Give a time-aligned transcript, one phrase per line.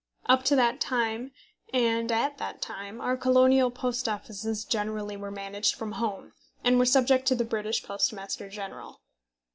[0.25, 1.31] Up to that time,
[1.71, 6.87] and at that time, our Colonial Post Offices generally were managed from home, and were
[6.87, 8.99] subject to the British Postmaster General.